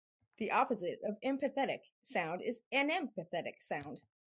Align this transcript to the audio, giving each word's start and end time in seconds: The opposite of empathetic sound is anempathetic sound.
The 0.37 0.49
opposite 0.49 1.03
of 1.03 1.19
empathetic 1.21 1.81
sound 2.01 2.41
is 2.41 2.61
anempathetic 2.73 3.61
sound. 3.61 4.01